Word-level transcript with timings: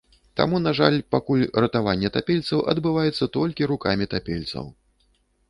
Таму, 0.39 0.59
на 0.67 0.71
жаль, 0.77 0.95
пакуль 1.15 1.43
ратаванне 1.63 2.09
тапельцаў 2.15 2.65
адбываецца 2.75 3.29
толькі 3.37 3.71
рукамі 3.75 4.11
тапельцаў. 4.17 4.65